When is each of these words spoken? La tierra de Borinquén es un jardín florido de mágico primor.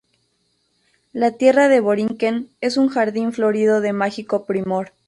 La 1.13 1.37
tierra 1.37 1.67
de 1.67 1.79
Borinquén 1.79 2.49
es 2.59 2.75
un 2.77 2.87
jardín 2.87 3.33
florido 3.33 3.81
de 3.81 3.93
mágico 3.93 4.45
primor. 4.47 4.93